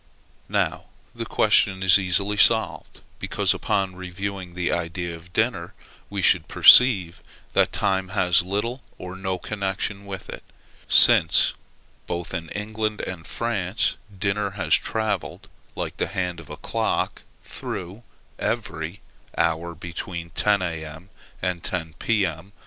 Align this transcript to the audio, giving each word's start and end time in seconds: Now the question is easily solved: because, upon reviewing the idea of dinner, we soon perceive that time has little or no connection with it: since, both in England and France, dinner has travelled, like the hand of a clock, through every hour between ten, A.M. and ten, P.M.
Now 0.49 0.85
the 1.13 1.27
question 1.27 1.83
is 1.83 1.99
easily 1.99 2.35
solved: 2.35 3.01
because, 3.19 3.53
upon 3.53 3.95
reviewing 3.95 4.55
the 4.55 4.71
idea 4.71 5.15
of 5.15 5.31
dinner, 5.31 5.75
we 6.09 6.23
soon 6.23 6.41
perceive 6.41 7.21
that 7.53 7.71
time 7.71 8.07
has 8.07 8.41
little 8.41 8.81
or 8.97 9.15
no 9.15 9.37
connection 9.37 10.07
with 10.07 10.27
it: 10.27 10.41
since, 10.87 11.53
both 12.07 12.33
in 12.33 12.49
England 12.49 12.99
and 13.01 13.27
France, 13.27 13.95
dinner 14.17 14.49
has 14.57 14.73
travelled, 14.73 15.47
like 15.75 15.97
the 15.97 16.07
hand 16.07 16.39
of 16.39 16.49
a 16.49 16.57
clock, 16.57 17.21
through 17.43 18.01
every 18.39 19.01
hour 19.37 19.75
between 19.75 20.31
ten, 20.31 20.63
A.M. 20.63 21.11
and 21.43 21.63
ten, 21.63 21.93
P.M. 21.99 22.53